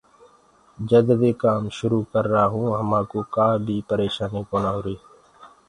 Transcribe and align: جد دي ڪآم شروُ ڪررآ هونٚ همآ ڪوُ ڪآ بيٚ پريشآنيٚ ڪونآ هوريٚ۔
جد 0.89 1.07
دي 1.21 1.31
ڪآم 1.43 1.63
شروُ 1.77 1.99
ڪررآ 2.11 2.43
هونٚ 2.53 2.69
همآ 2.79 3.01
ڪوُ 3.09 3.19
ڪآ 3.35 3.47
بيٚ 3.65 3.85
پريشآنيٚ 3.89 4.47
ڪونآ 4.49 4.71
هوريٚ۔ 4.77 5.01